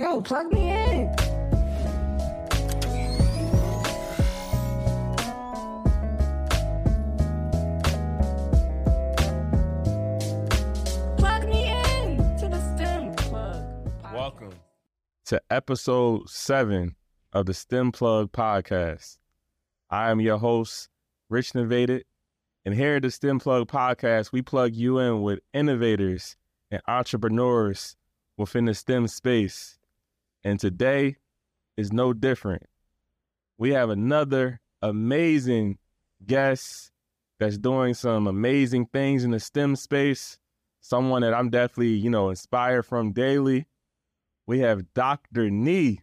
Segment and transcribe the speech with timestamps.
[0.00, 1.14] Yo, plug me in.
[11.18, 13.62] Plug me in to the STEM plug.
[14.14, 14.54] Welcome
[15.26, 16.96] to episode seven
[17.34, 19.18] of the STEM Plug podcast.
[19.90, 20.88] I am your host,
[21.28, 22.04] Rich Novated,
[22.64, 26.38] and here at the STEM Plug podcast, we plug you in with innovators
[26.70, 27.98] and entrepreneurs
[28.38, 29.76] within the STEM space.
[30.44, 31.16] And today
[31.76, 32.62] is no different.
[33.58, 35.78] We have another amazing
[36.26, 36.90] guest
[37.38, 40.38] that's doing some amazing things in the STEM space.
[40.80, 43.66] Someone that I'm definitely, you know, inspired from daily.
[44.46, 45.50] We have Dr.
[45.50, 46.00] Nee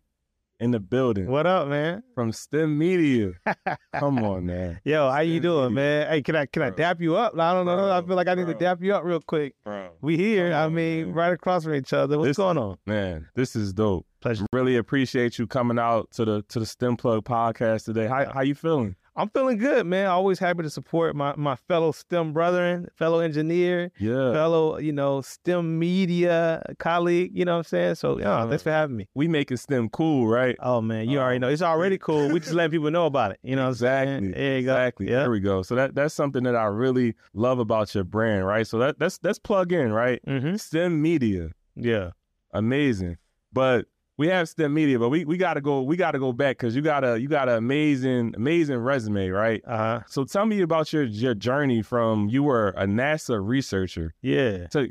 [0.59, 2.01] in the building What up, man?
[2.15, 3.33] from STEMedia.
[3.95, 4.79] Come on, man.
[4.83, 5.75] Yo, how you doing, to you.
[5.75, 6.07] man?
[6.09, 7.37] Hey, can I can I dap you up?
[7.37, 7.91] I don't know.
[7.91, 9.53] I feel like I need to dap you up real quick.
[9.63, 9.89] Bro.
[10.01, 10.47] We here.
[10.47, 11.13] I Come on, mean, man.
[11.13, 12.17] right across from each other.
[12.17, 12.77] What's This- going on?
[12.85, 14.05] Man, this is dope.
[14.27, 14.45] Pleasure.
[14.51, 18.07] Really appreciate you coming out to the to the STEM Plug podcast today.
[18.07, 18.97] How how you feeling?
[19.15, 20.07] I'm feeling good, man.
[20.07, 24.33] Always happy to support my my fellow STEM brethren, fellow engineer, Yeah.
[24.33, 27.31] fellow you know STEM media colleague.
[27.33, 27.95] You know what I'm saying?
[27.95, 29.07] So yeah, thanks for having me.
[29.15, 30.57] We making STEM cool, right?
[30.59, 31.39] Oh man, you already Oh.
[31.39, 32.27] know it's already cool.
[32.29, 33.39] We just letting people know about it.
[33.43, 34.23] You know what I'm saying?
[34.25, 34.33] Exactly.
[34.33, 34.71] There you go.
[34.73, 35.09] Exactly.
[35.09, 35.19] Yeah.
[35.19, 35.61] There we go.
[35.61, 38.67] So that that's something that I really love about your brand, right?
[38.67, 40.19] So that that's that's plug in, right?
[40.27, 40.55] Mm-hmm.
[40.55, 41.51] STEMedia.
[41.77, 42.09] Yeah.
[42.51, 43.15] amazing.
[43.53, 43.85] But
[44.17, 47.03] we have STEMedia, but we, we gotta go we gotta go back because you got
[47.03, 49.61] a you got an amazing amazing resume, right?
[49.65, 49.99] Uh huh.
[50.07, 54.15] So tell me about your your journey from you were a NASA researcher.
[54.21, 54.67] Yeah.
[54.71, 54.87] So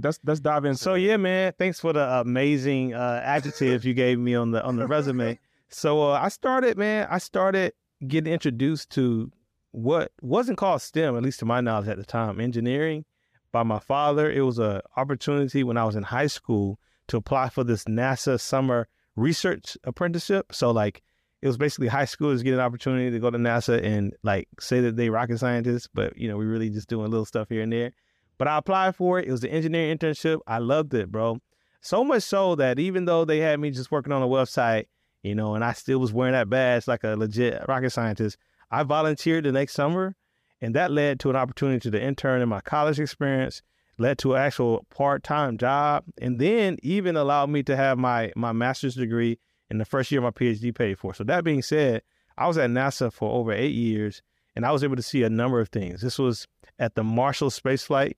[0.00, 0.76] let's let's dive in.
[0.76, 1.52] So yeah, man.
[1.58, 5.38] Thanks for the amazing uh, adjectives you gave me on the on the resume.
[5.68, 7.08] So uh, I started, man.
[7.10, 7.72] I started
[8.06, 9.30] getting introduced to
[9.72, 13.04] what wasn't called STEM, at least to my knowledge at the time, engineering,
[13.50, 14.30] by my father.
[14.30, 18.40] It was a opportunity when I was in high school to apply for this NASA
[18.40, 20.52] summer research apprenticeship.
[20.52, 21.02] So like,
[21.40, 24.80] it was basically high schoolers getting an opportunity to go to NASA and like say
[24.80, 27.72] that they rocket scientists, but you know we really just doing little stuff here and
[27.72, 27.92] there.
[28.38, 29.28] But I applied for it.
[29.28, 30.40] It was an engineering internship.
[30.46, 31.38] I loved it, bro.
[31.80, 34.86] So much so that even though they had me just working on a website,
[35.22, 38.36] you know, and I still was wearing that badge like a legit rocket scientist,
[38.70, 40.16] I volunteered the next summer.
[40.60, 43.62] And that led to an opportunity to the intern in my college experience,
[43.98, 48.32] led to an actual part time job, and then even allowed me to have my,
[48.36, 49.38] my master's degree
[49.70, 51.14] in the first year of my PhD paid for.
[51.14, 52.02] So, that being said,
[52.36, 54.22] I was at NASA for over eight years
[54.54, 56.00] and I was able to see a number of things.
[56.00, 56.46] This was
[56.78, 58.16] at the Marshall Space Flight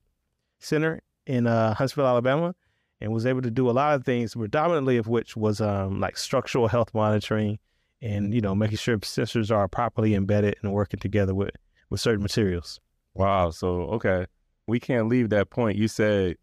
[0.59, 2.55] Center in uh, Huntsville, Alabama,
[2.99, 6.17] and was able to do a lot of things, predominantly of which was um, like
[6.17, 7.59] structural health monitoring
[8.01, 11.51] and you know making sure sensors are properly embedded and working together with
[11.89, 12.79] with certain materials.
[13.13, 13.51] wow.
[13.51, 14.25] So okay,
[14.71, 15.77] we can't leave that point.
[15.77, 16.37] You said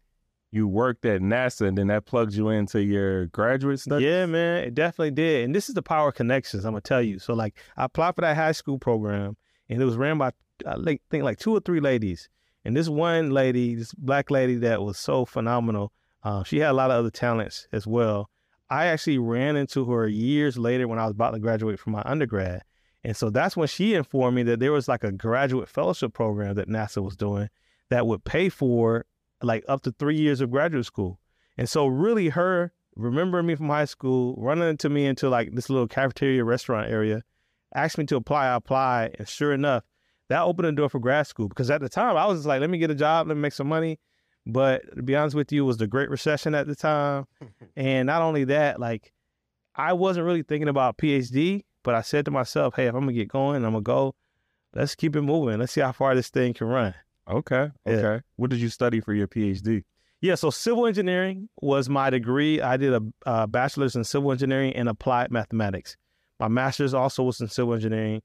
[0.51, 4.05] you worked at NASA, and then that plugged you into your graduate studies.
[4.05, 5.45] Yeah, man, it definitely did.
[5.45, 6.63] And this is the power of connections.
[6.63, 7.19] I'm gonna tell you.
[7.19, 9.35] So like, I applied for that high school program,
[9.67, 10.31] and it was ran by
[10.65, 10.75] I
[11.09, 12.29] think like two or three ladies.
[12.65, 15.91] And this one lady, this black lady that was so phenomenal,
[16.23, 18.29] uh, she had a lot of other talents as well.
[18.69, 22.03] I actually ran into her years later when I was about to graduate from my
[22.05, 22.61] undergrad.
[23.03, 26.55] And so that's when she informed me that there was like a graduate fellowship program
[26.55, 27.49] that NASA was doing
[27.89, 29.05] that would pay for
[29.41, 31.19] like up to three years of graduate school.
[31.57, 35.69] And so really her remembering me from high school, running into me into like this
[35.69, 37.23] little cafeteria restaurant area,
[37.73, 39.83] asked me to apply, I applied, and sure enough,
[40.29, 42.61] that opened the door for grad school because at the time I was just like,
[42.61, 43.99] let me get a job, let me make some money.
[44.45, 47.25] But to be honest with you, it was the Great Recession at the time.
[47.75, 49.11] and not only that, like
[49.75, 53.13] I wasn't really thinking about PhD, but I said to myself, hey, if I'm gonna
[53.13, 54.15] get going, I'm gonna go,
[54.73, 55.59] let's keep it moving.
[55.59, 56.93] Let's see how far this thing can run.
[57.29, 57.69] Okay.
[57.85, 57.93] Yeah.
[57.93, 58.23] Okay.
[58.35, 59.83] What did you study for your PhD?
[60.21, 62.61] Yeah, so civil engineering was my degree.
[62.61, 65.95] I did a uh, bachelor's in civil engineering and applied mathematics.
[66.39, 68.21] My master's also was in civil engineering.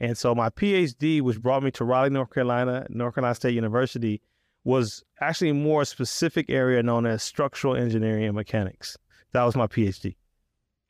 [0.00, 4.22] And so my PhD, which brought me to Raleigh, North Carolina, North Carolina State University,
[4.64, 8.96] was actually a more specific area known as structural engineering and mechanics.
[9.32, 10.16] That was my PhD.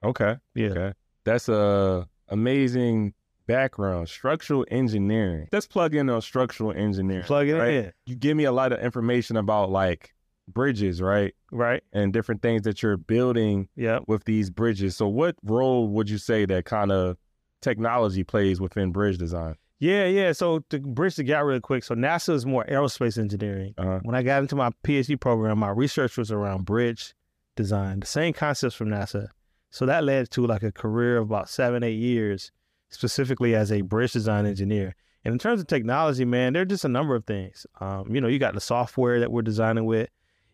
[0.04, 0.36] Okay.
[0.54, 0.68] Yeah.
[0.68, 0.92] Okay.
[1.24, 3.14] That's a amazing
[3.46, 4.08] background.
[4.08, 5.48] Structural engineering.
[5.52, 7.24] Let's plug in on structural engineering.
[7.24, 7.72] Plug it right?
[7.74, 7.92] in.
[8.06, 10.14] You give me a lot of information about like
[10.48, 11.34] bridges, right?
[11.50, 11.82] Right.
[11.92, 14.00] And different things that you're building Yeah.
[14.06, 14.96] with these bridges.
[14.96, 17.16] So what role would you say that kind of
[17.62, 19.54] technology plays within bridge design?
[19.80, 20.32] Yeah, yeah.
[20.32, 23.74] So to bridge the gap real quick, so NASA is more aerospace engineering.
[23.76, 24.00] Uh-huh.
[24.02, 27.14] When I got into my PhD program, my research was around bridge
[27.56, 29.28] design, the same concepts from NASA.
[29.70, 32.52] So that led to like a career of about seven, eight years,
[32.94, 34.94] specifically as a bridge design engineer.
[35.24, 37.66] And in terms of technology, man, there are just a number of things.
[37.80, 40.08] Um, you know, you got the software that we're designing with.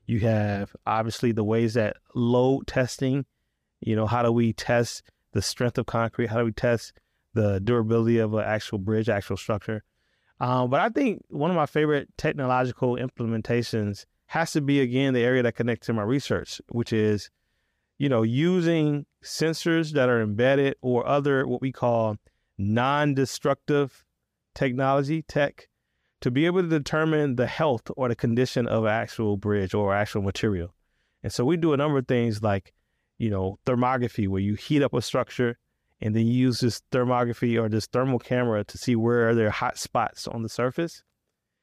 [0.06, 3.26] You have obviously the ways that load testing
[3.80, 5.02] You know, how do we test
[5.32, 6.28] the strength of concrete?
[6.28, 6.92] How do we test
[7.34, 9.82] the durability of an actual bridge, actual structure?
[10.38, 15.20] Um, but I think one of my favorite technological implementations has to be again the
[15.20, 17.30] area that connects to my research, which is,
[18.00, 22.16] you know, using sensors that are embedded or other what we call
[22.56, 24.06] non-destructive
[24.54, 25.68] technology tech
[26.22, 30.22] to be able to determine the health or the condition of actual bridge or actual
[30.22, 30.74] material.
[31.22, 32.72] And so we do a number of things like,
[33.18, 35.58] you know, thermography, where you heat up a structure
[36.00, 39.50] and then you use this thermography or this thermal camera to see where there are
[39.50, 41.04] hot spots on the surface.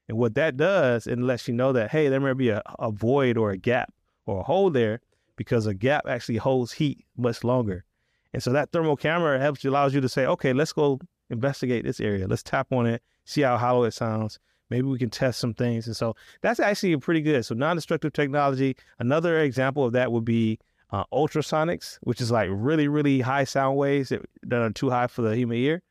[0.08, 2.92] And what that does, it lets you know that, hey, there may be a, a
[2.92, 3.92] void or a gap
[4.28, 5.02] or a hole there
[5.38, 7.86] because a gap actually holds heat much longer.
[8.34, 11.00] And so that thermal camera helps you, allows you to say, okay, let's go
[11.30, 12.28] investigate this area.
[12.28, 14.40] Let's tap on it, see how hollow it sounds.
[14.70, 15.88] Maybe we can test some things.
[15.88, 17.46] And so that's actually pretty good.
[17.46, 18.76] So non-destructive technology.
[19.00, 20.60] Another example of that would be
[20.92, 25.08] uh, ultrasonics, which is like really, really high sound waves that, that are too high
[25.08, 25.82] for the human ear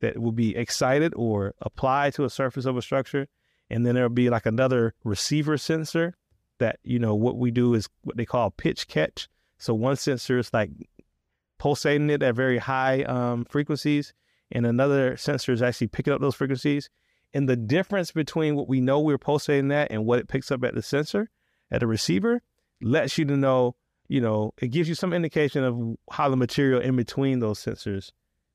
[0.00, 3.28] that will be excited or applied to a surface of a structure.
[3.70, 6.16] And then there'll be like another receiver sensor
[6.58, 9.28] that, you know, what we do is what they call pitch catch.
[9.58, 10.70] So one sensor is like
[11.58, 14.12] pulsating it at very high um, frequencies,
[14.52, 16.90] and another sensor is actually picking up those frequencies.
[17.32, 20.62] And the difference between what we know we're pulsating that and what it picks up
[20.62, 21.30] at the sensor,
[21.70, 22.42] at the receiver,
[22.80, 23.74] lets you to know,
[24.06, 28.12] you know, it gives you some indication of how the material in between those sensors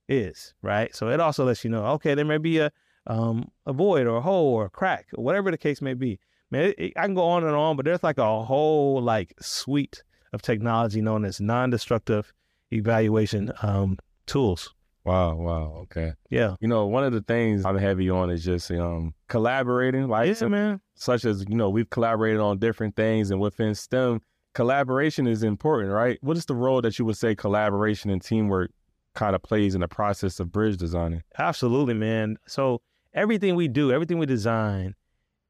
[0.07, 0.95] is, right?
[0.95, 2.71] So it also lets you know, okay, there may be a
[3.07, 6.19] um, a void or a hole or a crack or whatever the case may be.
[6.51, 9.33] Man, it, it, I can go on and on, but there's like a whole like
[9.39, 10.03] suite
[10.33, 12.31] of technology known as non-destructive
[12.71, 14.73] evaluation um, tools.
[15.05, 16.13] Wow, wow, okay.
[16.29, 20.27] Yeah, You know, one of the things I'm heavy on is just um collaborating, like
[20.27, 20.81] yeah, some- man.
[20.95, 24.21] such as you know we've collaborated on different things, and within STEM,
[24.53, 26.17] collaboration is important, right?
[26.21, 28.71] What is the role that you would say collaboration and teamwork
[29.15, 31.23] kind of plays in the process of bridge designing?
[31.39, 32.37] Absolutely, man.
[32.47, 32.81] So
[33.13, 34.95] everything we do, everything we design,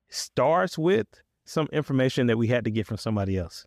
[0.10, 1.08] starts with
[1.46, 3.66] some information that we had to get from somebody else.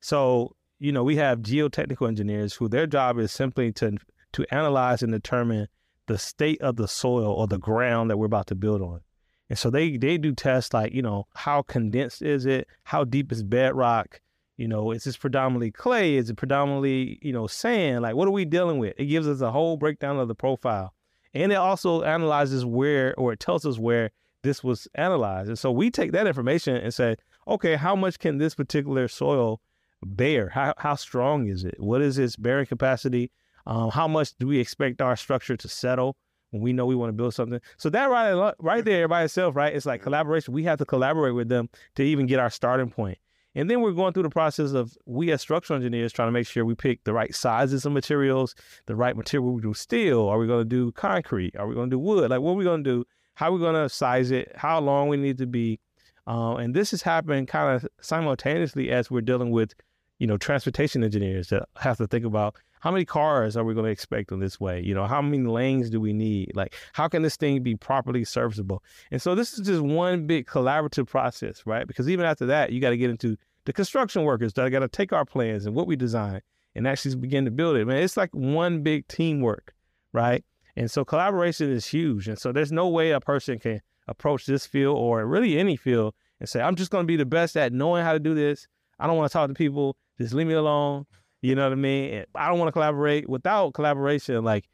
[0.00, 3.96] So you know, we have geotechnical engineers who their job is simply to
[4.32, 5.68] to analyze and determine
[6.06, 9.00] the state of the soil or the ground that we're about to build on.
[9.48, 12.66] And so they they do tests like, you know, how condensed is it?
[12.84, 14.20] How deep is bedrock?
[14.56, 16.16] You know, is this predominantly clay?
[16.16, 18.02] Is it predominantly, you know, sand?
[18.02, 18.94] Like what are we dealing with?
[18.98, 20.92] It gives us a whole breakdown of the profile.
[21.32, 24.10] And it also analyzes where or it tells us where
[24.44, 25.48] this was analyzed.
[25.48, 27.16] And so we take that information and say,
[27.48, 29.60] okay, how much can this particular soil
[30.04, 30.50] bear?
[30.50, 31.74] How how strong is it?
[31.78, 33.32] What is its bearing capacity?
[33.66, 36.16] Um, how much do we expect our structure to settle
[36.50, 37.60] when we know we want to build something?
[37.78, 39.74] So that right right there by itself, right?
[39.74, 40.54] It's like collaboration.
[40.54, 43.18] We have to collaborate with them to even get our starting point.
[43.56, 46.46] And then we're going through the process of we as structural engineers trying to make
[46.46, 48.54] sure we pick the right sizes of materials,
[48.86, 49.54] the right material.
[49.54, 50.28] We do steel.
[50.28, 51.54] Are we going to do concrete?
[51.56, 52.30] Are we going to do wood?
[52.30, 53.04] Like what are we going to do?
[53.34, 54.52] How are we going to size it?
[54.56, 55.80] How long we need to be?
[56.26, 59.74] Uh, and this is happening kind of simultaneously as we're dealing with,
[60.18, 63.86] you know, transportation engineers that have to think about how many cars are we going
[63.86, 64.78] to expect on this way?
[64.82, 66.52] You know, how many lanes do we need?
[66.54, 68.82] Like, how can this thing be properly serviceable?
[69.10, 71.86] And so this is just one big collaborative process, right?
[71.86, 74.88] Because even after that, you got to get into the construction workers that got to
[74.88, 76.42] take our plans and what we design
[76.74, 77.86] and actually begin to build it.
[77.86, 79.72] Man, it's like one big teamwork,
[80.12, 80.44] right?
[80.76, 82.28] And so collaboration is huge.
[82.28, 86.14] And so there's no way a person can approach this field or really any field
[86.40, 88.66] and say, I'm just going to be the best at knowing how to do this.
[88.98, 89.96] I don't want to talk to people.
[90.20, 91.06] Just leave me alone.
[91.42, 92.14] You know what I mean?
[92.14, 93.28] And I don't want to collaborate.
[93.28, 94.68] Without collaboration, like,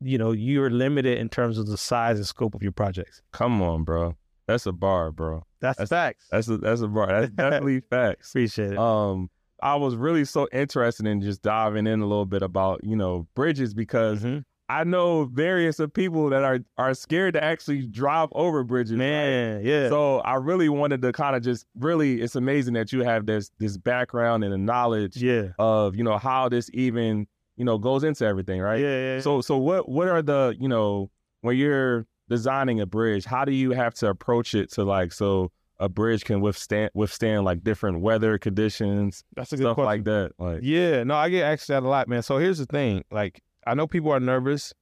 [0.00, 3.22] you know, you're limited in terms of the size and scope of your projects.
[3.32, 4.16] Come on, bro.
[4.46, 5.44] That's a bar, bro.
[5.60, 6.26] That's, That's- facts.
[6.30, 7.06] That's a that's a bar.
[7.06, 8.30] That's definitely facts.
[8.30, 8.78] Appreciate it.
[8.78, 9.30] Um,
[9.62, 13.28] I was really so interested in just diving in a little bit about you know
[13.36, 14.44] bridges because Mhm.
[14.72, 18.92] I know various of people that are are scared to actually drive over bridges.
[18.92, 18.98] right?
[18.98, 19.90] Man, yeah.
[19.90, 23.50] So I really wanted to kind of just really, it's amazing that you have this
[23.58, 25.48] this background and the knowledge yeah.
[25.58, 27.26] of you know how this even
[27.56, 28.80] you know goes into everything, right?
[28.80, 29.20] Yeah, yeah.
[29.20, 31.10] So so what what are the you know
[31.42, 35.52] when you're designing a bridge, how do you have to approach it to like so
[35.80, 39.86] a bridge can withstand withstand like different weather conditions, that's a good stuff question.
[39.86, 40.32] like that.
[40.38, 42.22] Like Yeah, no, I get asked that a lot, man.
[42.22, 44.72] So here's the thing: like, I know people are nervous,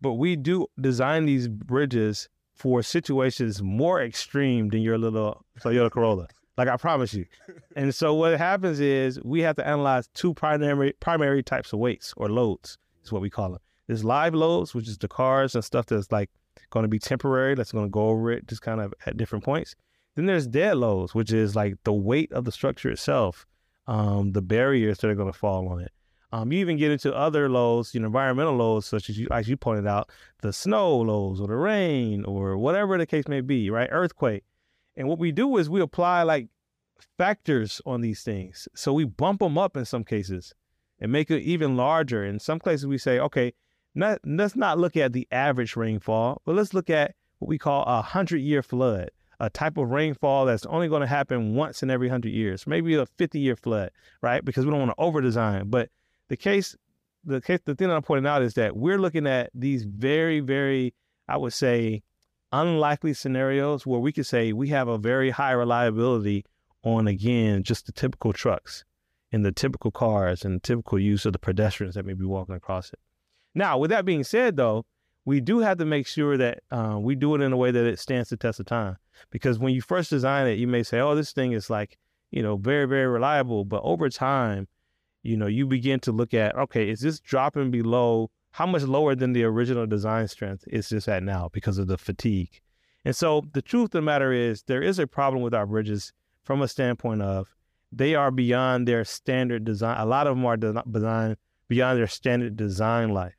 [0.00, 6.28] but we do design these bridges for situations more extreme than your little Toyota Corolla.
[6.56, 7.24] Like I promise you.
[7.76, 12.12] And so what happens is we have to analyze two primary primary types of weights
[12.16, 13.60] or loads is what we call them.
[13.86, 16.30] There's live loads, which is the cars and stuff that's like
[16.70, 19.44] going to be temporary, that's going to go over it just kind of at different
[19.44, 19.76] points.
[20.16, 23.46] Then there's dead loads, which is like the weight of the structure itself,
[23.86, 25.92] um, the barriers that are going to fall on it.
[26.30, 29.48] Um, you even get into other loads, you know, environmental loads, such as you, as
[29.48, 30.10] you pointed out,
[30.42, 33.88] the snow loads or the rain or whatever the case may be, right?
[33.90, 34.44] Earthquake.
[34.96, 36.48] And what we do is we apply like
[37.16, 38.68] factors on these things.
[38.74, 40.52] So we bump them up in some cases
[41.00, 42.24] and make it even larger.
[42.24, 43.54] In some cases, we say, okay,
[43.94, 47.84] not, let's not look at the average rainfall, but let's look at what we call
[47.84, 51.90] a hundred year flood, a type of rainfall that's only going to happen once in
[51.90, 54.44] every hundred years, maybe a 50 year flood, right?
[54.44, 55.70] Because we don't want to over design.
[55.70, 55.90] But
[56.28, 56.76] the case,
[57.24, 60.40] the case, the thing that I'm pointing out is that we're looking at these very,
[60.40, 60.94] very,
[61.28, 62.02] I would say,
[62.52, 66.44] unlikely scenarios where we could say we have a very high reliability
[66.82, 68.84] on again just the typical trucks
[69.32, 72.54] and the typical cars and the typical use of the pedestrians that may be walking
[72.54, 72.98] across it.
[73.54, 74.86] Now, with that being said, though,
[75.24, 77.84] we do have to make sure that uh, we do it in a way that
[77.84, 78.96] it stands the test of time.
[79.30, 81.98] Because when you first design it, you may say, "Oh, this thing is like,
[82.30, 84.68] you know, very, very reliable." But over time,
[85.22, 88.30] you know, you begin to look at, okay, is this dropping below?
[88.52, 91.98] How much lower than the original design strength is this at now because of the
[91.98, 92.60] fatigue?
[93.04, 96.12] And so the truth of the matter is, there is a problem with our bridges
[96.44, 97.54] from a standpoint of
[97.92, 99.98] they are beyond their standard design.
[99.98, 101.36] A lot of them are designed
[101.68, 103.34] beyond their standard design life.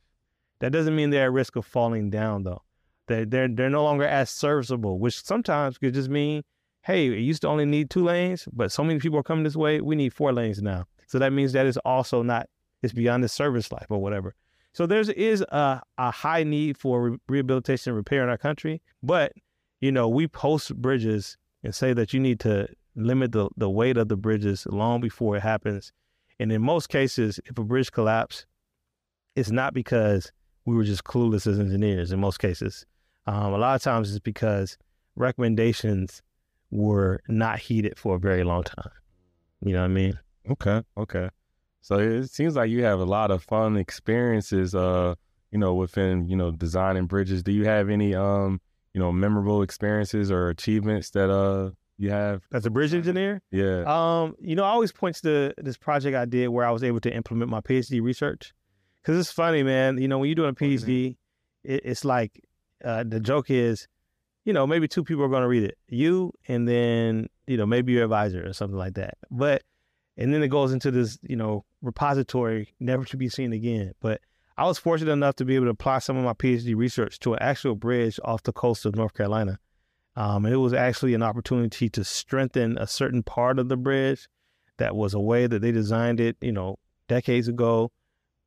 [0.60, 2.62] That doesn't mean they're at risk of falling down, though.
[3.08, 6.44] They're, they're, they're no longer as serviceable, which sometimes could just mean,
[6.84, 9.56] hey, it used to only need two lanes, but so many people are coming this
[9.56, 10.86] way, we need four lanes now.
[11.10, 12.48] So that means that is also not,
[12.84, 14.36] it's beyond the service life or whatever.
[14.74, 18.82] So there is a, a high need for re- rehabilitation and repair in our country,
[19.02, 19.34] but,
[19.82, 23.98] you know, we post bridges and say that you need to limit the, the weight
[23.98, 25.92] of the bridges long before it happens.
[26.40, 28.46] And in most cases, if a bridge collapses,
[29.36, 30.32] it's not because
[30.66, 32.86] we were just clueless as engineers in most cases.
[33.26, 34.78] Um, a lot of times it's because
[35.16, 36.22] recommendations
[36.70, 38.92] were not heeded for a very long time.
[39.62, 40.20] You know what I mean?
[40.50, 41.30] Okay, okay.
[41.82, 45.16] So it seems like you have a lot of fun experiences, uh,
[45.52, 47.44] you know, within you know designing bridges.
[47.44, 48.60] Do you have any, um,
[48.94, 53.42] you know, memorable experiences or achievements that uh you have as a bridge engineer?
[53.52, 53.84] Yeah.
[53.86, 57.00] Um, you know, I always points to this project I did where I was able
[57.02, 58.54] to implement my PhD research.
[59.04, 59.98] Cause it's funny, man.
[59.98, 61.16] You know, when you're doing a PhD,
[61.64, 62.44] it, it's like
[62.84, 63.88] uh, the joke is,
[64.46, 67.66] you know, maybe two people are going to read it, you and then you know
[67.66, 69.18] maybe your advisor or something like that.
[69.32, 69.64] But
[70.20, 73.94] and then it goes into this, you know, repository never to be seen again.
[74.02, 74.20] But
[74.58, 77.34] I was fortunate enough to be able to apply some of my PhD research to
[77.34, 79.60] an actual bridge off the coast of North Carolina.
[80.18, 84.28] Um, and it was actually an opportunity to strengthen a certain part of the bridge
[84.76, 87.94] that was a way that they designed it, you know, decades ago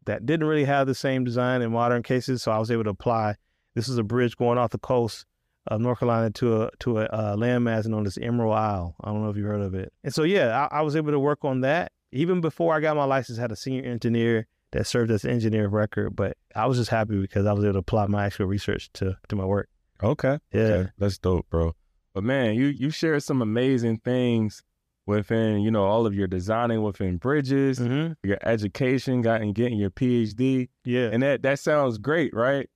[0.04, 2.42] that didn't really have the same design in modern cases.
[2.42, 3.36] So I was able to apply.
[3.74, 5.24] This is a bridge going off the coast
[5.66, 8.96] of North Carolina to a to a uh, landmass known as Emerald Isle.
[9.00, 9.92] I don't know if you heard of it.
[10.02, 11.92] And so yeah, I, I, was able to work on that.
[12.10, 15.66] Even before I got my license, I had a senior engineer that served as engineer
[15.66, 16.16] of record.
[16.16, 19.16] But I was just happy because I was able to apply my actual research to
[19.28, 19.68] to my work.
[20.02, 20.38] Okay.
[20.52, 20.60] Yeah.
[20.60, 20.90] Okay.
[20.98, 21.74] That's dope, bro.
[22.12, 24.62] But man, you you shared some amazing things
[25.06, 28.12] within, you know, all of your designing within bridges, mm-hmm.
[28.26, 30.68] your education, getting getting your PhD.
[30.84, 31.10] Yeah.
[31.12, 32.68] And that that sounds great, right?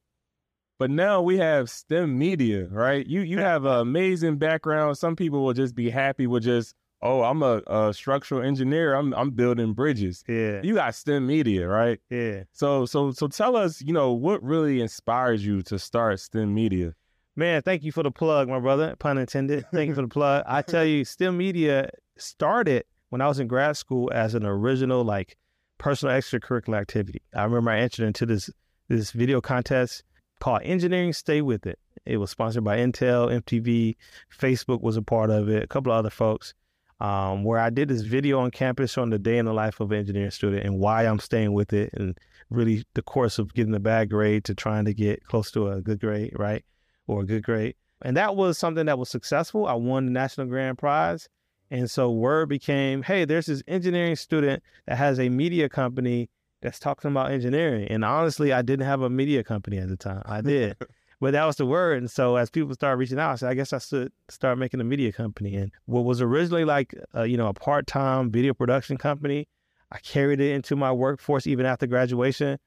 [0.79, 3.07] But now we have STEMedia, right?
[3.07, 4.99] You you have an amazing background.
[4.99, 8.95] Some people will just be happy with just, oh, I'm a, a structural engineer.
[8.95, 10.23] I'm I'm building bridges.
[10.29, 10.61] Yeah.
[10.63, 11.99] You got STEMedia, right?
[12.11, 12.45] Yeah.
[12.53, 16.93] So so so tell us, you know, what really inspires you to start STEMedia?
[17.37, 18.97] Man, thank you for the plug, my brother.
[18.99, 19.67] Pun intended.
[19.73, 20.43] Thank you for the plug.
[20.47, 25.37] I tell you, STEMedia started when I was in grad school as an original like
[25.77, 27.21] personal extracurricular activity.
[27.35, 28.49] I remember I entered into this
[28.89, 30.03] this video contest
[30.41, 31.79] called Engineering Stay With It.
[32.05, 33.97] It was sponsored by Intel, MTV,
[34.37, 36.55] Facebook was a part of it, a couple of other folks.
[36.99, 39.93] Um, where I did this video on campus on the day in the life of
[39.93, 42.17] an engineering student and why I'm staying with it and
[42.49, 45.83] really the course of getting a bad grade to trying to get close to a
[45.83, 46.65] good grade, right?
[47.07, 47.75] Or a good grade.
[48.03, 49.67] And that was something that was successful.
[49.67, 51.29] I won the National Grand Prize.
[51.71, 56.31] And so word became, hey, there's this engineering student that has a media company
[56.63, 57.87] that's talking about engineering.
[57.89, 60.23] And honestly, I didn't have a media company at the time.
[60.27, 60.77] I did.
[61.21, 61.99] but that was the word.
[61.99, 64.81] And so as people started reaching out, I said, I guess I should start making
[64.81, 65.57] a media company.
[65.57, 69.49] And what was originally like, uh, you know, a part-time video production company,
[69.93, 72.59] I carried it into my workforce even after graduation.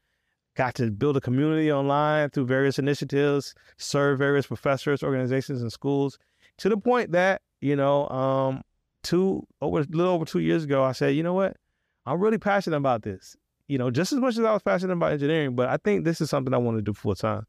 [0.55, 6.17] Got to build a community online through various initiatives, serve various professors, organizations, and schools,
[6.59, 8.61] to the point that you know um,
[9.03, 11.57] two over a little over two years ago, I said, you know what?
[12.05, 13.35] I'm really passionate about this.
[13.69, 16.19] You know, just as much as I was passionate about engineering, but I think this
[16.19, 17.45] is something I want to do full time.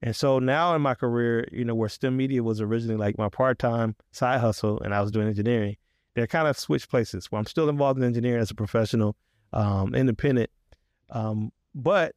[0.00, 3.58] And so now in my career, you know, where STEMedia was originally like my part
[3.58, 5.76] time side hustle and I was doing engineering,
[6.14, 9.16] they're kind of switched places where I'm still involved in engineering as a professional,
[9.52, 10.50] um, independent.
[11.10, 12.14] Um, but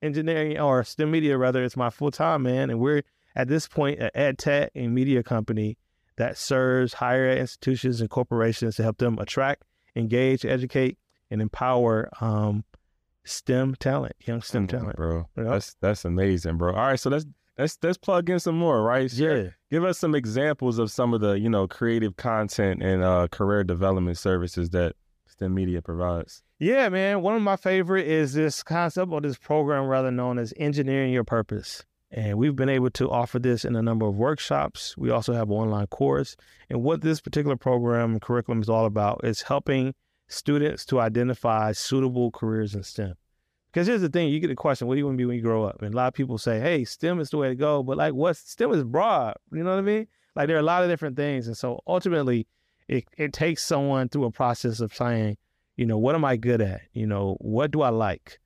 [0.00, 3.02] engineering or STEMedia rather, it's my full time man, and we're
[3.34, 5.78] at this point an ed tech and media company
[6.16, 9.64] that serves higher ed institutions and corporations to help them attract,
[9.96, 10.96] engage, educate,
[11.30, 12.64] and empower um,
[13.24, 14.96] STEM talent, young STEM talent.
[14.96, 15.28] bro.
[15.36, 16.72] That's that's amazing, bro.
[16.74, 17.24] All right, so let's
[17.58, 19.10] let's let's plug in some more, right?
[19.10, 19.50] Share- Yeah.
[19.70, 23.64] Give us some examples of some of the you know creative content and uh, career
[23.64, 24.94] development services that
[25.28, 26.42] STEMedia provides.
[26.60, 27.22] Yeah, man.
[27.22, 31.24] One of my favorite is this concept or this program rather known as Engineering Your
[31.24, 31.84] Purpose.
[32.12, 34.96] And we've been able to offer this in a number of workshops.
[34.96, 36.36] We also have an online course.
[36.70, 39.94] And what this particular program curriculum is all about is helping
[40.28, 43.14] students to identify suitable careers in STEM.
[43.72, 45.36] Because here's the thing, you get a question, what do you want to be when
[45.36, 45.82] you grow up?
[45.82, 47.82] And a lot of people say, hey, STEM is the way to go.
[47.82, 49.34] But like what STEM is broad.
[49.52, 50.06] You know what I mean?
[50.36, 51.48] Like there are a lot of different things.
[51.48, 52.46] And so ultimately
[52.88, 55.38] it, it takes someone through a process of saying,
[55.76, 56.82] you know, what am I good at?
[56.92, 58.38] You know, what do I like?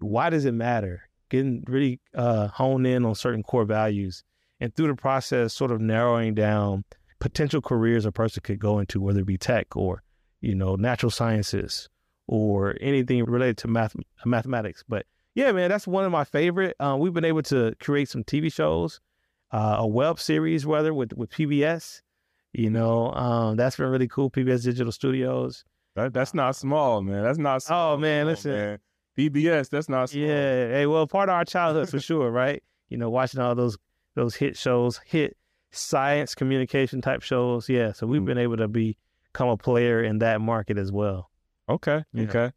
[0.00, 1.08] Why does it matter?
[1.30, 4.24] Getting really uh, honed in on certain core values.
[4.60, 6.84] And through the process, sort of narrowing down
[7.18, 10.02] potential careers a person could go into, whether it be tech or,
[10.46, 11.88] you know, natural sciences
[12.28, 14.84] or anything related to math mathematics.
[14.88, 16.76] But yeah, man, that's one of my favorite.
[16.80, 19.00] Uh, we've been able to create some TV shows,
[19.52, 22.00] uh, a web series, whether with with PBS.
[22.52, 24.30] You know, um, that's been really cool.
[24.30, 25.64] PBS Digital Studios.
[25.94, 27.22] That that's not small, man.
[27.22, 27.62] That's not.
[27.62, 27.94] Small.
[27.94, 28.52] Oh man, listen.
[28.52, 28.78] man.
[29.18, 29.68] PBS.
[29.70, 30.10] That's not.
[30.10, 30.22] Small.
[30.22, 32.62] Yeah, hey, well, part of our childhood for sure, right?
[32.88, 33.76] You know, watching all those
[34.14, 35.36] those hit shows, hit
[35.70, 37.68] science communication type shows.
[37.68, 38.26] Yeah, so we've Mm.
[38.26, 38.96] been able to be,
[39.36, 41.30] become a player in that market as well.
[41.68, 42.04] Okay.
[42.12, 42.24] Yeah.
[42.24, 42.52] Okay.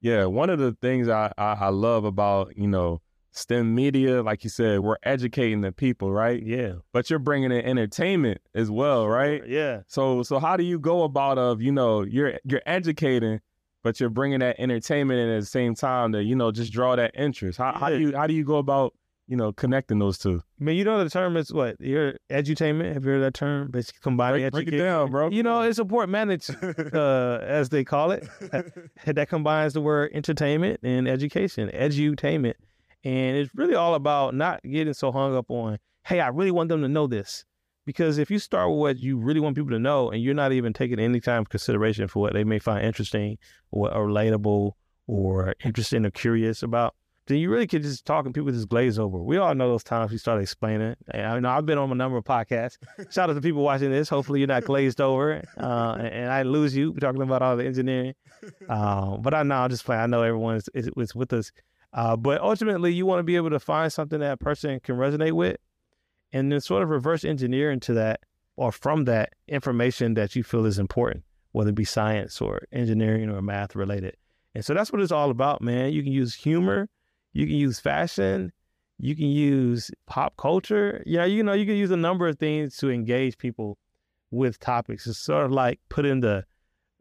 [0.00, 0.24] Yeah.
[0.24, 3.00] One of the things I, I I love about you know
[3.32, 6.42] STEMedia, like you said, we're educating the people, right?
[6.42, 9.46] Yeah, But you're bringing in entertainment as well, right?
[9.46, 13.40] Yeah, So so how do you go about of you know you're you're educating,
[13.84, 16.96] but you're bringing that entertainment in at the same time to you know just draw
[16.96, 17.58] that interest.
[17.58, 18.94] How how do you how do you go about
[19.28, 20.42] you know connecting those two?
[20.60, 21.80] I mean, you know the term is what?
[21.80, 22.94] Your edutainment.
[22.94, 23.70] Have you heard that term?
[23.70, 25.30] Basically, combining Break, break it down, bro.
[25.30, 26.54] You know, it's portmanteau,
[26.92, 28.28] uh, as they call it.
[29.06, 32.54] that combines the word entertainment and education, edutainment.
[33.04, 36.68] And it's really all about not getting so hung up on, hey, I really want
[36.68, 37.44] them to know this.
[37.84, 40.50] Because if you start with what you really want people to know and you're not
[40.50, 43.38] even taking any time of consideration for what they may find interesting
[43.70, 44.72] or, or relatable
[45.06, 48.98] or interesting or curious about, then you really could just talk and people just glaze
[48.98, 49.18] over.
[49.18, 50.94] We all know those times we start explaining.
[51.12, 52.78] I know I've been on a number of podcasts.
[53.10, 54.08] Shout out to people watching this.
[54.08, 58.14] Hopefully you're not glazed over uh, and, I lose you talking about all the engineering.
[58.68, 60.02] Uh, but I know I'm just playing.
[60.02, 61.50] I know everyone is, is, is with us.
[61.92, 64.96] Uh, but ultimately, you want to be able to find something that a person can
[64.96, 65.56] resonate with,
[66.32, 68.20] and then sort of reverse engineer into that
[68.56, 73.30] or from that information that you feel is important, whether it be science or engineering
[73.30, 74.16] or math related.
[74.54, 75.92] And so that's what it's all about, man.
[75.92, 76.88] You can use humor,
[77.36, 78.52] you can use fashion,
[78.98, 81.02] you can use pop culture.
[81.06, 83.76] You know, you know, you can use a number of things to engage people
[84.30, 85.06] with topics.
[85.06, 86.44] It's sort of like putting the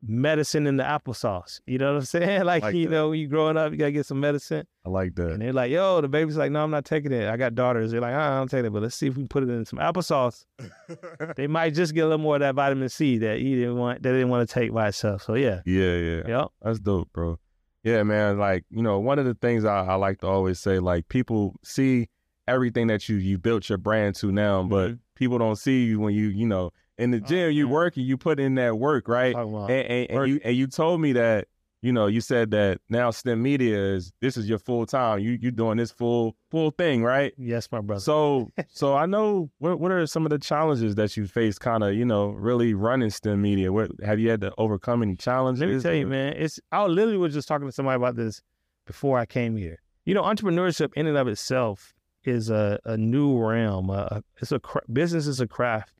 [0.07, 1.59] medicine in the applesauce.
[1.65, 2.43] You know what I'm saying?
[2.43, 2.91] Like, Like you that.
[2.91, 4.67] know, you growing up, you gotta get some medicine.
[4.85, 5.31] I like that.
[5.31, 7.27] And they're like, yo, the baby's like, no, I'm not taking it.
[7.29, 7.91] I got daughters.
[7.91, 9.49] They're like, "Ah, I don't take it, but let's see if we can put it
[9.49, 10.45] in some applesauce.
[11.37, 14.03] They might just get a little more of that vitamin C that you didn't want,
[14.03, 15.23] that they didn't want to take by itself.
[15.23, 16.21] So yeah, yeah, yeah.
[16.27, 16.47] yep.
[16.61, 17.39] That's dope, bro.
[17.85, 18.39] Yeah, man.
[18.39, 21.55] Like, you know, one of the things I, I like to always say, like, people
[21.63, 22.09] see
[22.47, 24.99] everything that you you built your brand to now, but Mhm.
[25.15, 27.71] people don't see you when you, you know, in the Oh, gym, you yeah.
[27.71, 29.35] working, you put in that work, right?
[29.35, 31.47] And, and, and you and you told me that,
[31.81, 35.19] you know, you said that now STEMedia is this is your full time.
[35.19, 37.33] You you doing this full full thing, right?
[37.37, 38.01] yes, my brother.
[38.01, 41.83] So so I know what what are some of the challenges that you face kind
[41.83, 43.69] of, you know, really running STEMedia?
[43.69, 45.61] What have you had to overcome any challenges?
[45.61, 46.33] Let me tell you, man.
[46.37, 48.41] It's I literally was just talking to somebody about this
[48.87, 49.79] before I came here.
[50.05, 53.89] You know, entrepreneurship in and of itself is a, a new realm.
[53.89, 55.93] Uh, it's a cra- business is a craft,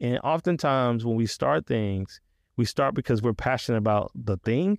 [0.00, 2.20] and oftentimes when we start things,
[2.56, 4.78] we start because we're passionate about the thing.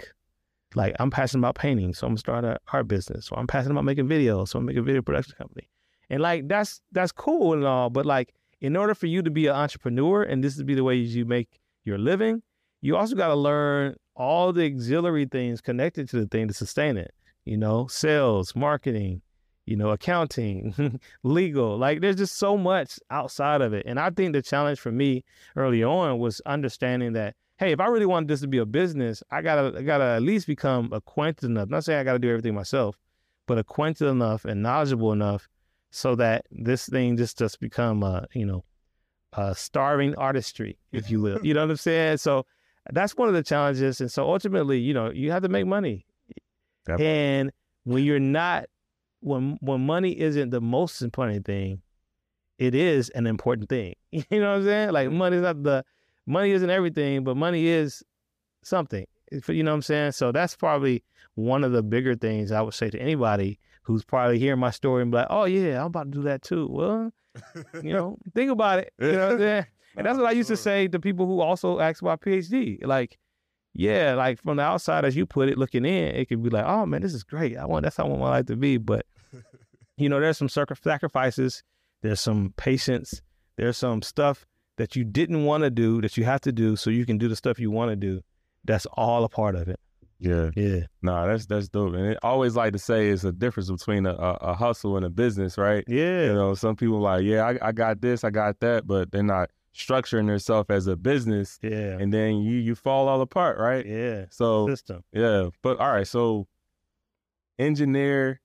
[0.75, 3.29] Like I'm passionate about painting, so I'm gonna start an art business.
[3.31, 5.67] Or I'm passionate about making videos, so I'm gonna a video production company.
[6.09, 9.47] And like that's that's cool and all, but like in order for you to be
[9.47, 12.43] an entrepreneur and this to be the way you make your living,
[12.81, 16.95] you also got to learn all the auxiliary things connected to the thing to sustain
[16.95, 17.13] it.
[17.43, 19.21] You know, sales, marketing,
[19.65, 21.77] you know, accounting, legal.
[21.77, 23.83] Like there's just so much outside of it.
[23.87, 25.23] And I think the challenge for me
[25.55, 29.21] early on was understanding that, hey, if I really want this to be a business,
[29.29, 31.69] I gotta I gotta at least become acquainted enough.
[31.69, 32.97] Not saying I gotta do everything myself,
[33.47, 35.47] but acquainted enough and knowledgeable enough
[35.91, 38.65] so that this thing just just become a, you know,
[39.33, 41.39] a starving artistry, if you will.
[41.45, 42.17] you know what I'm saying?
[42.17, 42.47] So
[42.91, 44.01] that's one of the challenges.
[44.01, 46.05] And so ultimately, you know, you have to make money.
[46.89, 46.99] Yep.
[46.99, 47.51] And
[47.83, 48.65] when you're not
[49.19, 51.83] when when money isn't the most important thing,
[52.57, 53.93] it is an important thing.
[54.11, 54.91] You know what I'm saying?
[54.93, 55.85] Like money's not the
[56.25, 58.03] money isn't everything, but money is
[58.63, 59.05] something.
[59.47, 60.11] You know what I'm saying?
[60.11, 61.03] So that's probably
[61.35, 65.01] one of the bigger things I would say to anybody who's probably hearing my story
[65.01, 67.11] and be like, "Oh yeah, I'm about to do that too." Well,
[67.81, 68.93] you know, think about it.
[68.99, 69.65] You know what I'm saying?
[69.97, 72.85] And that's what I used to say to people who also ask about PhD.
[72.85, 73.19] Like,
[73.73, 76.63] yeah, like from the outside, as you put it, looking in, it could be like,
[76.65, 77.57] oh man, this is great.
[77.57, 78.77] I want that's how I want my life to be.
[78.77, 79.05] But
[79.97, 81.61] you know, there's some sacrifices,
[82.01, 83.21] there's some patience,
[83.57, 84.45] there's some stuff
[84.81, 87.27] that you didn't want to do that you have to do so you can do
[87.27, 88.19] the stuff you want to do.
[88.65, 89.79] That's all a part of it.
[90.17, 90.49] Yeah.
[90.55, 90.81] Yeah.
[91.03, 91.93] Nah, that's that's dope.
[91.93, 95.05] And I always like to say it's a difference between a, a, a hustle and
[95.05, 95.83] a business, right?
[95.87, 96.25] Yeah.
[96.25, 99.21] You know, some people like, yeah, I, I got this, I got that, but they're
[99.21, 101.97] not structuring themselves as a business, yeah.
[101.99, 103.85] and then you you fall all apart, right?
[103.85, 104.25] yeah.
[104.29, 105.03] So System.
[105.13, 106.47] yeah, but all right, so
[107.57, 108.41] engineer,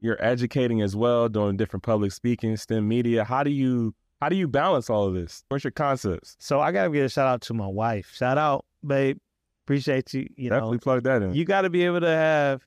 [0.00, 3.22] you're educating as well, doing different public speaking, STEM media.
[3.22, 5.44] How do you how do you balance all of this?
[5.48, 6.36] What's your concepts?
[6.38, 8.12] So I gotta give a shout out to my wife.
[8.14, 9.18] Shout out, babe.
[9.66, 10.28] Appreciate you.
[10.36, 11.34] You know, Definitely plug that in.
[11.34, 12.66] you got to be able to have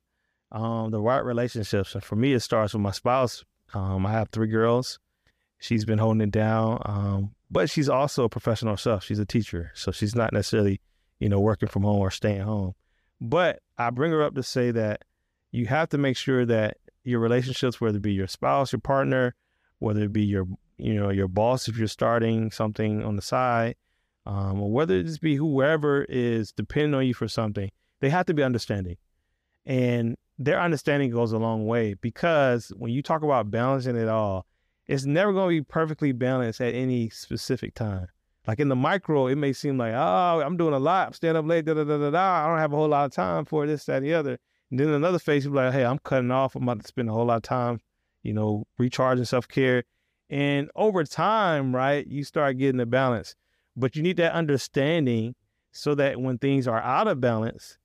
[0.51, 1.93] um, the right relationships.
[1.93, 3.43] And for me, it starts with my spouse.
[3.73, 4.97] Um, I have three girls.
[5.59, 9.03] She's been holding it down, um, but she's also a professional herself.
[9.03, 10.79] She's a teacher, so she's not necessarily,
[11.19, 12.73] you know, working from home or staying home.
[13.21, 15.03] But I bring her up to say that
[15.51, 19.33] you have to make sure that your relationships, whether it be your spouse, your partner,
[19.79, 20.45] whether it be your,
[20.77, 23.75] you know, your boss if you're starting something on the side,
[24.25, 28.25] um, or whether it just be whoever is depending on you for something, they have
[28.25, 28.97] to be understanding.
[29.65, 34.45] And their understanding goes a long way because when you talk about balancing it all,
[34.87, 38.07] it's never going to be perfectly balanced at any specific time.
[38.47, 41.07] Like in the micro, it may seem like, oh, I'm doing a lot.
[41.07, 42.45] I'm staying up late, da da da da da.
[42.45, 44.37] I don't have a whole lot of time for this, that, and the other.
[44.71, 46.55] And then another phase, you're like, hey, I'm cutting off.
[46.55, 47.81] I'm about to spend a whole lot of time,
[48.23, 49.83] you know, recharging self care.
[50.29, 53.35] And over time, right, you start getting the balance.
[53.75, 55.35] But you need that understanding
[55.71, 57.77] so that when things are out of balance,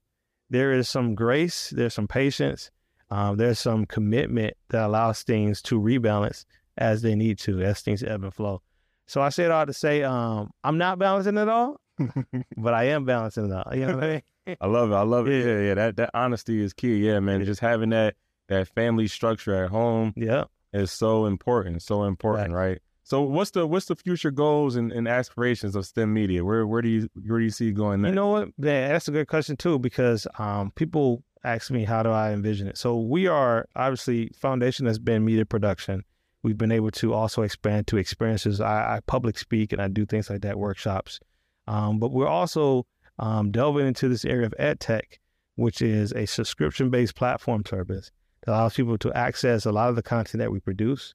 [0.50, 2.70] there is some grace, there's some patience,
[3.10, 6.44] um, there's some commitment that allows things to rebalance
[6.78, 8.62] as they need to, as things ebb and flow.
[9.06, 11.80] So I say it all to say, um, I'm not balancing it all,
[12.56, 13.74] but I am balancing it all.
[13.74, 14.56] You know what I mean?
[14.60, 14.94] I love it.
[14.94, 15.44] I love it.
[15.44, 15.52] Yeah.
[15.52, 15.74] Yeah, yeah.
[15.74, 17.06] That that honesty is key.
[17.06, 17.44] Yeah, man.
[17.44, 18.16] Just having that
[18.48, 20.44] that family structure at home Yeah.
[20.72, 21.82] Is so important.
[21.82, 22.54] So important, Facts.
[22.54, 22.78] right?
[23.04, 26.42] So what's the what's the future goals and, and aspirations of STEMedia?
[26.42, 28.10] Where where do you where do you see going next?
[28.10, 28.48] You know what?
[28.58, 32.68] Yeah, that's a good question too, because um, people ask me how do I envision
[32.68, 32.78] it.
[32.78, 36.04] So we are obviously foundation has been media production.
[36.42, 38.60] We've been able to also expand to experiences.
[38.60, 41.20] I, I public speak and I do things like that, workshops.
[41.68, 42.86] Um, but we're also
[43.18, 45.20] um, delving into this area of ed tech,
[45.56, 48.10] which is a subscription based platform service
[48.46, 51.14] allows people to access a lot of the content that we produce,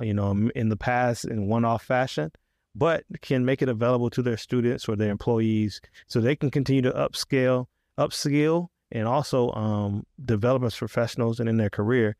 [0.00, 2.30] you know, in the past in one off fashion,
[2.74, 6.82] but can make it available to their students or their employees so they can continue
[6.82, 7.66] to upscale,
[7.98, 12.16] upskill, and also um, develop as professionals and in their career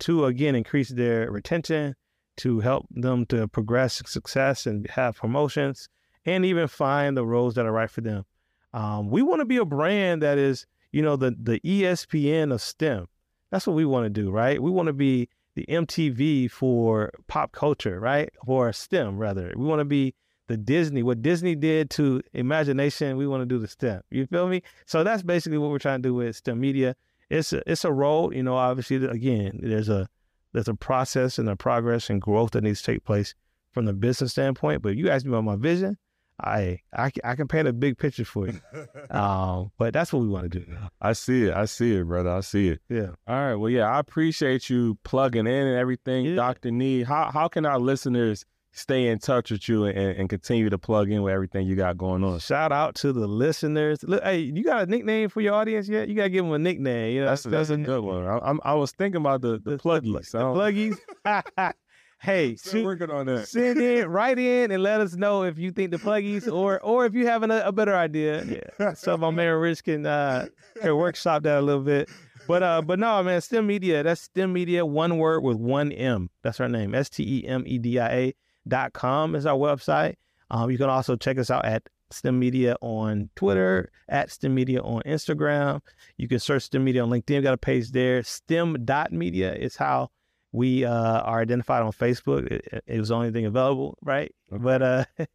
[0.00, 1.94] to again increase their retention,
[2.36, 5.88] to help them to progress success and have promotions,
[6.24, 8.24] and even find the roles that are right for them.
[8.72, 12.60] Um, we want to be a brand that is, you know, the the ESPN of
[12.60, 13.06] STEM.
[13.52, 14.60] That's what we want to do, right?
[14.60, 18.30] We want to be the MTV for pop culture, right?
[18.46, 19.52] For STEM, rather.
[19.54, 20.14] We want to be
[20.48, 21.02] the Disney.
[21.02, 24.00] What Disney did to imagination, we want to do the STEM.
[24.10, 24.62] You feel me?
[24.86, 26.94] So that's basically what we're trying to do with STEMedia.
[27.28, 28.56] It's a, it's a road, you know.
[28.56, 30.08] Obviously, again, there's a
[30.54, 33.34] there's a process and a progress and growth that needs to take place
[33.70, 34.82] from the business standpoint.
[34.82, 35.98] But if you ask me about my vision,
[36.40, 38.60] I I, can- I can paint a big picture for you.
[39.10, 40.66] um, but that's what we want to do.
[41.00, 41.54] I see it.
[41.54, 42.30] I see it, brother.
[42.30, 42.80] I see it.
[42.88, 43.10] Yeah.
[43.28, 43.54] All right.
[43.54, 46.34] Well, yeah, I appreciate you plugging in and everything, Yeah.
[46.36, 46.70] Dr.
[46.70, 47.02] Nee.
[47.04, 51.10] How how can our listeners stay in touch with you and, and continue to plug
[51.10, 52.38] in with everything you got going on?
[52.38, 54.02] Shout out to the listeners.
[54.02, 56.08] Look, hey, you got a nickname for your audience yet?
[56.08, 57.14] You gotta give them a nickname.
[57.14, 58.24] You know, That's that's a good one.
[58.26, 60.30] I, I'm I was thinking about the the pluggies.
[60.32, 60.96] The pluggies.
[62.22, 63.48] hey, Still shoot, working on that.
[63.48, 67.04] send in, write in, and let us know if you think the pluggies or or
[67.04, 68.44] if you have a, a better idea.
[68.78, 68.94] Yeah.
[68.94, 70.46] So my man Rich can uh
[70.80, 72.08] can workshop that a little bit.
[72.48, 76.30] But uh but no man, STEMedia, that's STEMedia, one word with one M.
[76.42, 76.94] That's our name.
[76.94, 78.34] S T E M E D I A
[78.66, 80.14] dot com is our website.
[80.50, 85.80] Um you can also check us out at STEMedia on Twitter, at STEMedia on Instagram.
[86.18, 87.36] You can search STEMedia on LinkedIn.
[87.36, 88.22] We got a page there.
[88.22, 90.10] STEM dot media is how
[90.52, 92.46] we uh, are identified on Facebook.
[92.50, 94.34] It, it was the only thing available, right?
[94.52, 94.62] Okay.
[94.62, 95.04] But uh,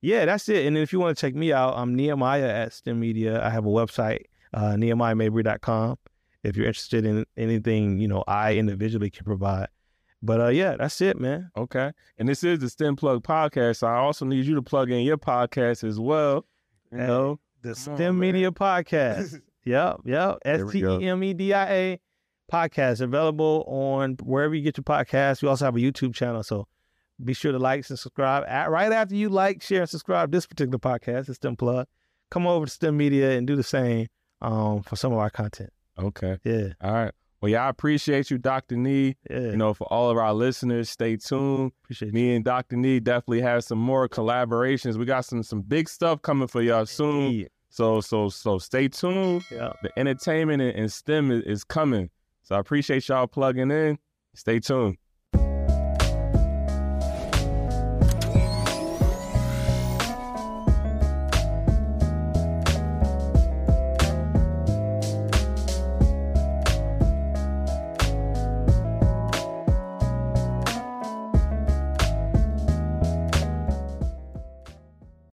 [0.00, 0.66] yeah, that's it.
[0.66, 3.40] And if you want to check me out, I'm Nehemiah at STEMedia.
[3.40, 5.96] I have a website, uh, nehemiahmabry.com.
[6.42, 9.68] if you're interested in anything, you know, I individually can provide.
[10.22, 11.50] But uh, yeah, that's it, man.
[11.56, 11.92] Okay.
[12.18, 13.76] And this is the STEM Plug podcast.
[13.76, 16.46] So I also need you to plug in your podcast as well.
[16.90, 18.18] You Hey, know, The on, STEM man.
[18.18, 19.40] Media Podcast.
[19.64, 20.38] yep, yep.
[20.44, 20.78] S T.
[20.82, 22.00] E M E D I A
[22.52, 25.42] podcast available on wherever you get your podcast.
[25.42, 26.66] We also have a YouTube channel, so
[27.24, 28.44] be sure to like and subscribe.
[28.48, 31.86] At, right after you like, share, and subscribe this particular podcast, the STEM Plug,
[32.30, 34.08] come over to STEMedia and do the same
[34.42, 35.70] um, for some of our content.
[35.98, 36.38] okay.
[36.44, 37.12] Yeah, All right.
[37.40, 38.74] Well, yeah, I appreciate you, Dr.
[38.76, 39.16] Nee.
[39.28, 39.38] yeah.
[39.38, 41.72] You know, for all of our listeners, stay tuned.
[41.84, 42.14] appreciate you.
[42.14, 42.76] Me and Dr.
[42.76, 44.96] Nee definitely have some more collaborations.
[44.96, 47.32] We got some some big stuff coming for y'all soon.
[47.32, 49.44] Yeah, So so so stay tuned.
[49.52, 49.74] yeah.
[49.82, 52.08] The entertainment and, and STEM is, is coming.
[52.44, 53.98] So I appreciate y'all plugging in.
[54.34, 54.98] Stay tuned.